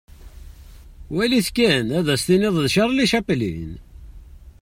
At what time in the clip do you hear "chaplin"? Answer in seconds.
3.11-3.71